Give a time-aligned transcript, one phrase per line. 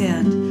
[0.00, 0.49] And.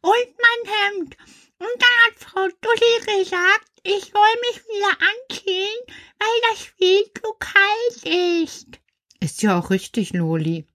[0.00, 1.16] und mein Hemd.
[1.58, 5.78] Und dann hat Frau Dulli gesagt, ich soll mich wieder anziehen,
[6.18, 8.80] weil das viel zu kalt ist.
[9.20, 10.66] Ist ja auch richtig, Loli.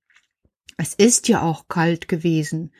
[0.77, 2.73] Es ist ja auch kalt gewesen.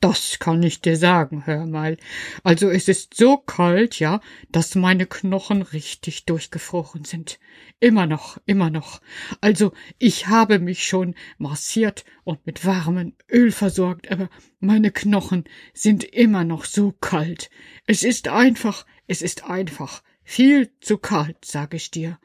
[0.00, 1.96] Das kann ich dir sagen, hör mal.
[2.42, 4.20] Also es ist so kalt, ja,
[4.50, 7.38] dass meine Knochen richtig durchgefroren sind.
[7.80, 9.00] Immer noch, immer noch.
[9.40, 14.28] Also ich habe mich schon massiert und mit warmem Öl versorgt, aber
[14.60, 17.50] meine Knochen sind immer noch so kalt.
[17.86, 22.18] Es ist einfach, es ist einfach viel zu kalt, sag ich dir.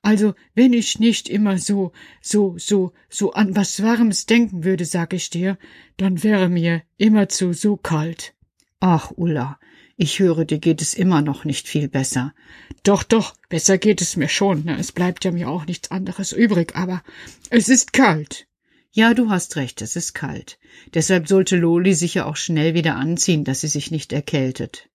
[0.00, 5.12] Also, wenn ich nicht immer so, so, so, so an was Warmes denken würde, sag
[5.12, 5.58] ich dir,
[5.96, 8.34] dann wäre mir immerzu so kalt.
[8.80, 9.58] Ach, Ulla,
[9.96, 12.34] ich höre, dir geht es immer noch nicht viel besser.
[12.82, 14.76] Doch, doch, besser geht es mir schon, ne?
[14.78, 17.02] es bleibt ja mir auch nichts anderes übrig, aber
[17.50, 18.48] es ist kalt.
[18.90, 20.58] Ja, du hast recht, es ist kalt.
[20.92, 24.90] Deshalb sollte Loli sich ja auch schnell wieder anziehen, dass sie sich nicht erkältet.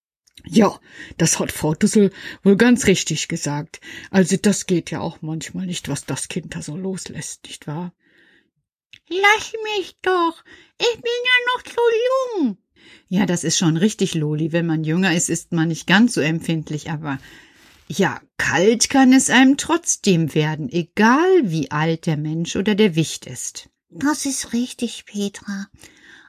[0.45, 0.79] Ja,
[1.17, 2.11] das hat Frau Dussel
[2.43, 3.81] wohl ganz richtig gesagt.
[4.11, 7.93] Also das geht ja auch manchmal nicht, was das Kind da so loslässt, nicht wahr?
[9.09, 10.43] Lass mich doch.
[10.79, 12.57] Ich bin ja noch so jung.
[13.09, 14.51] Ja, das ist schon richtig, Loli.
[14.51, 17.19] Wenn man jünger ist, ist man nicht ganz so empfindlich, aber
[17.87, 23.25] ja, kalt kann es einem trotzdem werden, egal wie alt der Mensch oder der Wicht
[23.25, 23.69] ist.
[23.89, 25.67] Das ist richtig, Petra.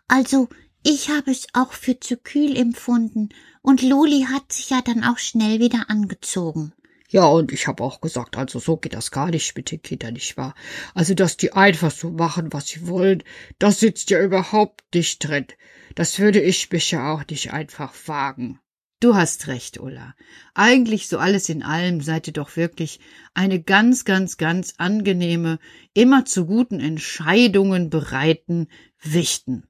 [0.06, 0.48] Also,
[0.84, 3.30] ich habe es auch für zu kühl empfunden
[3.62, 6.72] und Loli hat sich ja dann auch schnell wieder angezogen.
[7.10, 10.12] Ja, und ich habe auch gesagt, also so geht das gar nicht mit den Kindern,
[10.12, 10.54] nicht wahr?
[10.94, 13.22] Also, dass die einfach so machen, was sie wollen,
[13.58, 15.46] das sitzt ja überhaupt nicht drin.
[15.94, 18.60] Das würde ich mich ja auch nicht einfach wagen.
[19.00, 20.14] Du hast recht, Ulla.
[20.54, 22.98] Eigentlich so alles in allem seid ihr doch wirklich
[23.32, 25.60] eine ganz, ganz, ganz angenehme,
[25.94, 28.66] immer zu guten Entscheidungen bereiten
[29.00, 29.68] Wichten.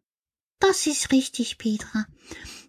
[0.60, 2.06] Das ist richtig, Petra.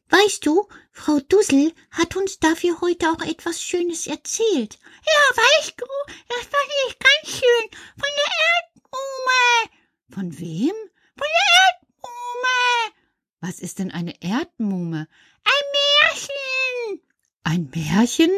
[0.10, 4.80] Weißt du, Frau Dussel hat uns dafür heute auch etwas Schönes erzählt.
[5.06, 5.86] Ja, weißt du,
[6.28, 7.70] das fand ich ganz schön.
[7.96, 9.80] Von der Erdmume.
[10.10, 10.76] Von wem?
[11.16, 12.96] Von der Erdmume.
[13.42, 15.08] Was ist denn eine Erdmume?
[15.44, 15.66] Ein
[16.02, 17.02] Märchen.
[17.44, 18.32] Ein Märchen?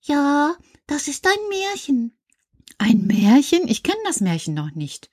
[0.00, 0.56] Ja,
[0.86, 2.18] das ist ein Märchen.
[2.78, 3.68] Ein Märchen?
[3.68, 5.10] Ich kenne das Märchen noch nicht.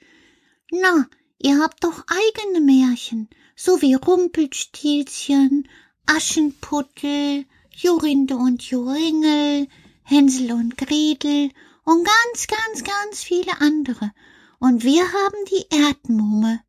[0.72, 1.08] Na,
[1.40, 5.68] ihr habt doch eigene Märchen so wie Rumpelstilzchen,
[6.06, 9.68] Aschenputtel, Jorinde und Joringel,
[10.04, 11.52] Hänsel und Gretel
[11.84, 14.12] und ganz, ganz, ganz viele andere.
[14.60, 16.62] Und wir haben die Erdmumme.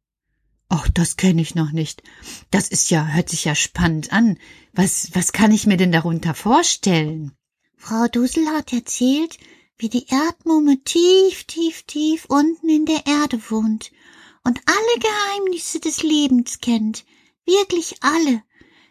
[0.69, 2.03] Ach, das kenne ich noch nicht.
[2.51, 4.39] Das ist ja, hört sich ja spannend an.
[4.73, 7.33] Was, was kann ich mir denn darunter vorstellen?
[7.77, 9.39] Frau Dussel hat erzählt,
[9.77, 13.91] wie die Erdmumme tief, tief, tief unten in der Erde wohnt
[14.45, 17.05] und alle Geheimnisse des Lebens kennt,
[17.45, 18.43] wirklich alle.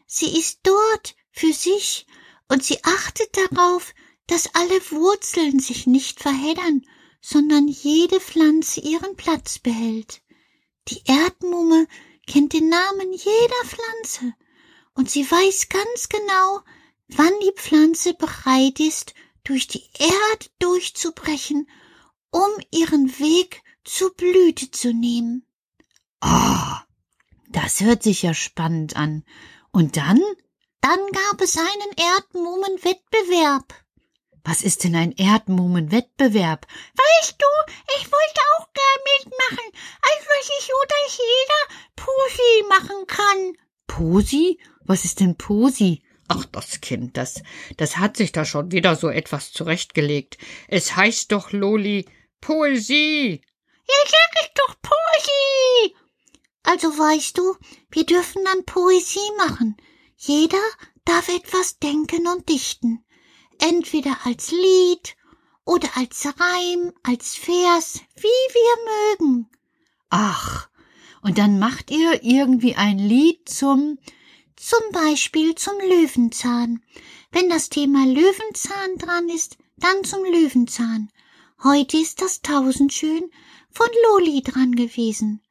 [0.06, 2.06] Sie ist dort für sich
[2.50, 3.94] und sie achtet darauf,
[4.28, 6.86] dass alle Wurzeln sich nicht verheddern,
[7.22, 10.22] sondern jede Pflanze ihren Platz behält.
[10.90, 11.88] Die Erdmumme
[12.28, 14.34] kennt den Namen jeder Pflanze
[14.96, 16.62] und sie weiß ganz genau,
[17.08, 19.14] wann die Pflanze bereit ist,
[19.44, 21.70] durch die Erde durchzubrechen,
[22.32, 25.46] um ihren Weg zur Blüte zu nehmen.
[26.20, 26.94] Ah, oh,
[27.50, 29.24] das hört sich ja spannend an.
[29.72, 30.22] Und dann?
[30.82, 33.74] Dann gab es einen Erdmumenwettbewerb.
[34.44, 36.68] Was ist denn ein Erdmumenwettbewerb?
[36.68, 39.72] Weißt du, ich wollte auch gern mitmachen,
[40.02, 41.64] als was ich so, dass jeder
[41.96, 43.58] Posi machen kann.
[43.88, 44.60] Posi?
[44.82, 46.04] Was ist denn Posi?
[46.28, 47.42] Ach, das Kind, das,
[47.78, 50.38] das hat sich da schon wieder so etwas zurechtgelegt.
[50.68, 52.06] Es heißt doch, Loli,
[52.42, 53.42] Poesie.
[53.88, 55.96] Ja, sag ich doch Poesie.
[56.64, 57.56] Also weißt du,
[57.92, 59.78] wir dürfen dann Poesie machen.
[60.18, 60.62] Jeder
[61.06, 63.04] darf etwas denken und dichten.
[63.60, 65.16] Entweder als Lied
[65.66, 69.50] oder als Reim, als Vers, wie wir mögen.
[70.10, 70.70] Ach,
[71.22, 73.98] und dann macht ihr irgendwie ein Lied zum
[74.56, 76.82] zum Beispiel zum Löwenzahn.
[77.32, 81.12] Wenn das Thema Löwenzahn dran ist, dann zum Löwenzahn.
[81.62, 83.30] Heute ist das Tausendschön
[83.74, 85.42] von Loli dran gewesen.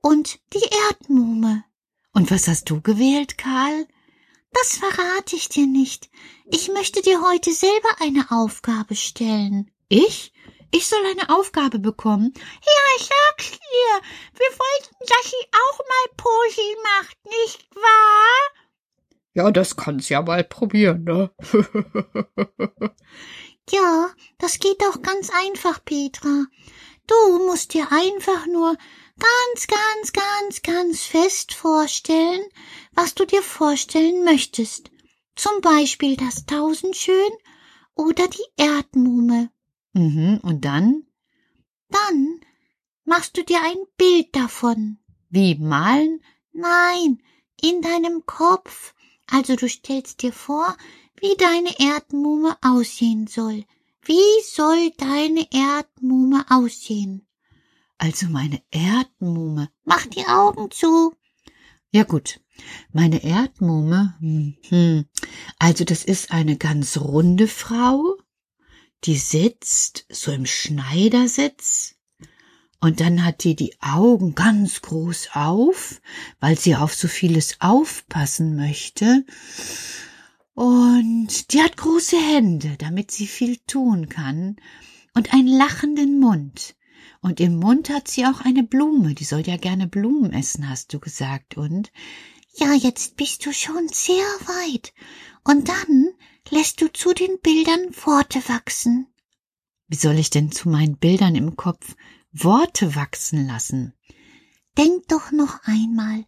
[0.00, 1.64] Und die Erdmume.
[2.12, 3.88] Und was hast du gewählt, Karl?
[4.52, 6.10] Das verrate ich dir nicht.
[6.46, 9.70] Ich möchte dir heute selber eine Aufgabe stellen.
[9.88, 10.32] Ich?
[10.70, 12.32] Ich soll eine Aufgabe bekommen?
[12.34, 14.00] Ja, ich sag's dir.
[14.34, 18.64] Wir wollten, dass sie auch mal Posi macht, nicht wahr?
[19.34, 21.30] Ja, das kann's ja mal probieren, ne?
[23.70, 26.46] ja, das geht doch ganz einfach, Petra.
[27.06, 28.76] Du musst dir einfach nur
[29.18, 32.42] ganz, ganz, ganz, ganz fest vorstellen,
[32.92, 34.90] was du dir vorstellen möchtest.
[35.36, 37.32] Zum Beispiel das Tausendschön
[37.94, 39.50] oder die Erdmume.
[39.92, 41.06] Mhm, und dann?
[41.88, 42.40] Dann
[43.04, 44.98] machst du dir ein Bild davon.
[45.28, 46.22] Wie malen?
[46.52, 47.22] Nein,
[47.60, 48.94] in deinem Kopf.
[49.26, 50.76] Also du stellst dir vor,
[51.20, 53.64] wie deine Erdmume aussehen soll.
[54.06, 57.26] Wie soll deine Erdmume aussehen?
[57.96, 59.70] Also meine Erdmume.
[59.84, 61.14] Mach die Augen zu.
[61.90, 62.40] Ja gut,
[62.92, 64.14] meine Erdmume.
[64.20, 65.04] Hm, hm.
[65.58, 68.16] Also das ist eine ganz runde Frau,
[69.04, 71.94] die sitzt so im Schneidersitz
[72.80, 76.02] und dann hat die die Augen ganz groß auf,
[76.40, 79.24] weil sie auf so vieles aufpassen möchte.
[80.54, 84.56] Und die hat große Hände, damit sie viel tun kann,
[85.14, 86.76] und einen lachenden Mund.
[87.20, 90.92] Und im Mund hat sie auch eine Blume, die soll ja gerne Blumen essen, hast
[90.92, 91.90] du gesagt, und?
[92.56, 94.92] Ja, jetzt bist du schon sehr weit.
[95.42, 96.10] Und dann
[96.50, 99.08] lässt du zu den Bildern Worte wachsen.
[99.88, 101.96] Wie soll ich denn zu meinen Bildern im Kopf
[102.32, 103.94] Worte wachsen lassen?
[104.78, 106.24] Denk doch noch einmal.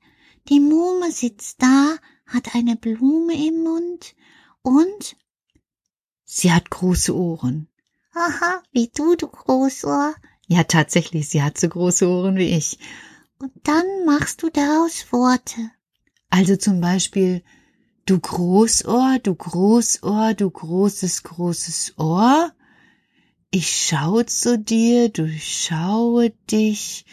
[0.48, 4.14] Die Mume sitzt da, hat eine Blume im Mund
[4.62, 5.16] und
[6.28, 7.68] Sie hat große Ohren.
[8.12, 10.14] Aha, wie du, du Großohr.
[10.48, 12.78] Ja, tatsächlich, sie hat so große Ohren wie ich.
[13.38, 15.70] Und dann machst du daraus Worte.
[16.28, 17.44] Also zum Beispiel,
[18.06, 22.52] du Großohr, du Großohr, du großes, großes Ohr.
[23.50, 27.06] Ich schaue zu dir, du schaue dich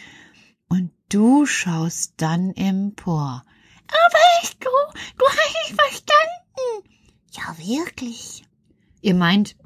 [0.68, 3.44] und du schaust dann empor.
[3.88, 4.70] Aber du,
[5.18, 6.88] du hast es verstanden.
[7.32, 8.44] Ja, wirklich.
[9.02, 9.56] Ihr meint,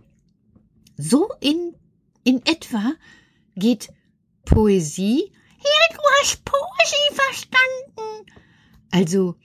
[0.96, 1.76] so in,
[2.24, 2.94] in etwa
[3.54, 3.92] geht
[4.44, 5.32] Poesie?
[5.58, 8.32] Ja, du hast Poesie verstanden.
[8.90, 9.36] Also,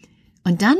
[0.43, 0.77] und dann?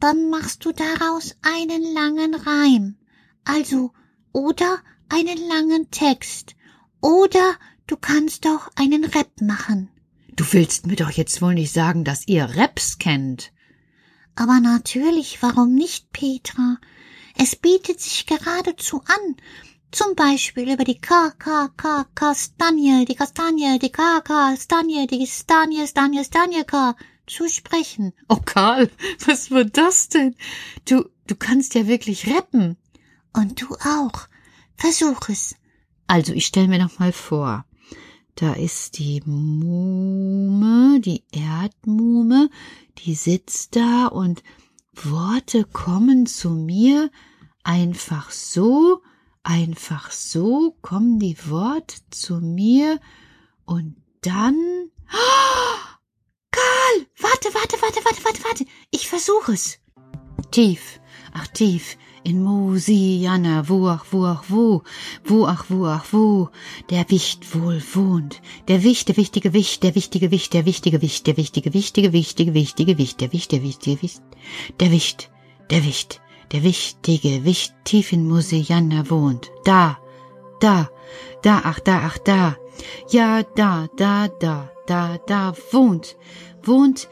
[0.00, 2.96] Dann machst du daraus einen langen Reim.
[3.44, 3.92] Also,
[4.32, 6.56] oder einen langen Text.
[7.00, 7.56] Oder
[7.86, 9.90] du kannst auch einen Rap machen.
[10.36, 13.52] Du willst mir doch jetzt wohl nicht sagen, dass ihr Raps kennt.
[14.34, 16.78] Aber natürlich, warum nicht, Petra?
[17.36, 19.36] Es bietet sich geradezu an.
[19.92, 25.86] Zum Beispiel über die K, K, K, Kastanie, die Kastanie, die K, Kastanie, die Stanie,
[25.86, 26.96] Stanie, Stanie, K
[27.28, 28.12] zu sprechen.
[28.28, 28.90] Oh, Karl,
[29.26, 30.34] was wird das denn?
[30.84, 32.76] Du, du kannst ja wirklich rappen.
[33.32, 34.28] Und du auch.
[34.76, 35.54] Versuch es.
[36.08, 37.64] Also, ich stell mir noch mal vor.
[38.36, 42.50] Da ist die Mume, die Erdmume,
[42.98, 44.42] die sitzt da und
[44.92, 47.10] Worte kommen zu mir
[47.62, 49.02] einfach so,
[49.42, 53.00] einfach so kommen die Worte zu mir
[53.64, 54.90] und dann.
[55.12, 55.78] Oh,
[56.50, 58.66] Karl, warte, warte, warte, warte, warte, warte.
[58.90, 59.78] Ich versuche es.
[60.50, 61.00] Tief,
[61.32, 64.82] ach tief, in Musiana, wo ach wo ach wo,
[65.24, 66.48] wo ach wo ach wo,
[66.90, 71.26] der Wicht wohl wohnt, der Wicht, der wichtige Wicht, der wichtige Wicht, der wichtige Wicht,
[71.26, 74.22] der wichtige, wichtige, wichtige, wichtige Wicht, der Wicht, der wichtige Wicht,
[74.80, 75.30] der Wicht,
[75.70, 76.20] der Wicht,
[76.52, 79.98] der wichtige Wicht tief in Musiana wohnt, da,
[80.60, 80.88] da,
[81.42, 82.56] da, ach da, ach da,
[83.10, 86.16] ja, da, da, da, da, da wohnt,
[86.62, 87.08] wohnt,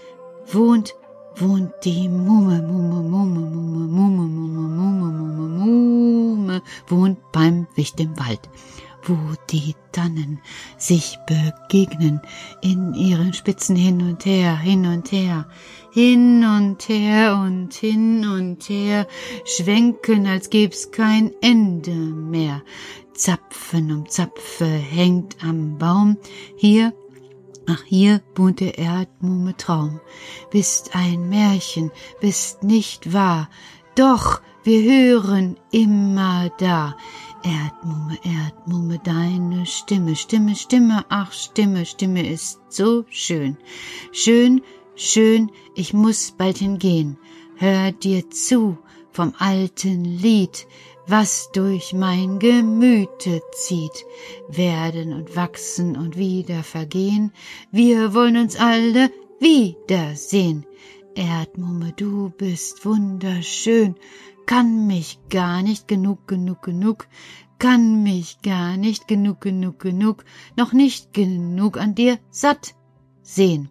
[0.50, 0.94] wohnt,
[1.42, 8.16] wohnt die Mumme, Mumme, Mumme, Mumme, Mumme, Mumme, Mumme, Mumme, Mumme, wohnt beim Wicht im
[8.18, 8.48] Wald,
[9.04, 9.16] wo
[9.50, 10.40] die Tannen
[10.78, 12.20] sich begegnen
[12.62, 15.46] in ihren Spitzen hin und her, hin und her,
[15.92, 19.06] hin und her und hin und her,
[19.44, 22.62] schwenken, als gäb's kein Ende mehr.
[23.14, 26.16] Zapfen um Zapfe hängt am Baum,
[26.56, 26.92] hier
[27.66, 30.00] Ach, hier wohnt der Erdmumme Traum.
[30.50, 31.90] Bist ein Märchen,
[32.20, 33.48] bist nicht wahr.
[33.94, 36.96] Doch, wir hören immer da.
[37.44, 43.56] Erdmumme, Erdmumme, deine Stimme, Stimme, Stimme, ach, Stimme, Stimme ist so schön.
[44.12, 44.62] Schön,
[44.94, 47.18] schön, ich muss bald hingehen.
[47.56, 48.78] Hör dir zu
[49.12, 50.66] vom alten Lied,
[51.06, 54.04] was durch mein Gemüte zieht,
[54.48, 57.32] werden und wachsen und wieder vergehen.
[57.70, 60.64] Wir wollen uns alle wiedersehen.
[61.14, 63.96] Erdmumme, du bist wunderschön,
[64.46, 67.06] kann mich gar nicht genug, genug, genug,
[67.58, 70.24] kann mich gar nicht genug, genug, genug,
[70.56, 72.74] noch nicht genug an dir satt
[73.22, 73.70] sehen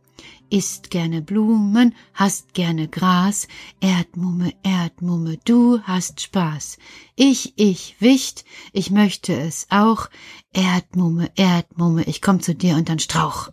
[0.51, 3.48] isst gerne Blumen, hast gerne Gras,
[3.79, 6.77] Erdmumme, Erdmumme, du hast Spaß.
[7.15, 10.10] Ich, ich, Wicht, ich möchte es auch,
[10.53, 13.50] Erdmumme, Erdmumme, ich komm zu dir und dann Strauch.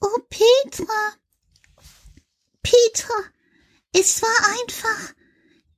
[0.00, 1.12] Oh, Petra,
[2.62, 3.14] Petra,
[3.92, 5.14] es war einfach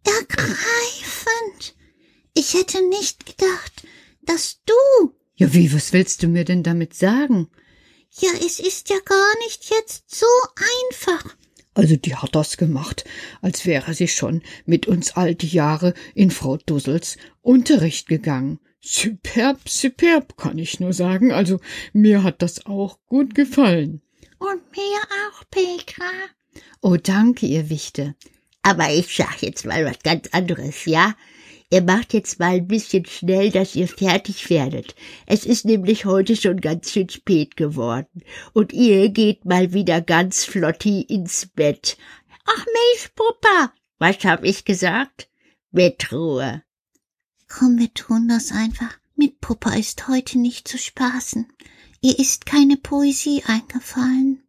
[0.05, 1.77] ergreifend.
[2.35, 3.87] Ich hätte nicht gedacht,
[4.23, 5.15] dass du.
[5.37, 7.49] Ja, wie, was willst du mir denn damit sagen?
[8.19, 10.27] Ja, es ist ja gar nicht jetzt so
[10.91, 11.37] einfach.
[11.75, 13.05] Also die hat das gemacht,
[13.43, 18.59] als wäre sie schon mit uns all die Jahre in Frau Dussels Unterricht gegangen.
[18.81, 21.33] Superb, superb, kann ich nur sagen.
[21.33, 21.61] Also
[21.93, 24.01] mir hat das auch gut gefallen.
[24.39, 26.11] Und mir auch, Petra.
[26.81, 28.15] Oh, danke, ihr Wichte.
[28.63, 31.15] Aber ich sag jetzt mal was ganz anderes, ja?
[31.71, 34.95] Ihr macht jetzt mal ein bisschen schnell, dass ihr fertig werdet.
[35.27, 38.23] Es ist nämlich heute schon ganz schön spät geworden.
[38.53, 41.97] Und ihr geht mal wieder ganz flotti ins Bett.
[42.45, 45.29] Ach Mensch, Puppa, was hab ich gesagt?
[45.73, 46.63] Bettruhe.
[47.49, 48.99] Komm, wir tun das einfach.
[49.17, 51.49] Mit Puppa ist heute nicht zu spaßen.
[52.01, 54.45] Ihr ist keine Poesie eingefallen.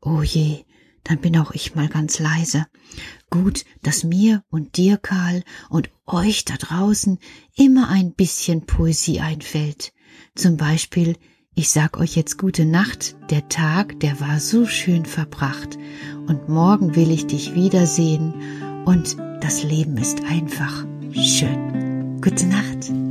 [0.00, 0.64] Oh je,
[1.04, 2.66] dann bin auch ich mal ganz leise.
[3.34, 7.18] Gut, dass mir und dir, Karl, und euch da draußen
[7.56, 9.92] immer ein bisschen Poesie einfällt.
[10.36, 11.16] Zum Beispiel,
[11.56, 15.76] ich sag euch jetzt gute Nacht, der Tag, der war so schön verbracht,
[16.28, 18.34] und morgen will ich dich wiedersehen,
[18.84, 22.20] und das Leben ist einfach schön.
[22.20, 23.03] Gute Nacht.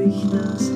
[0.00, 0.69] durchlassen.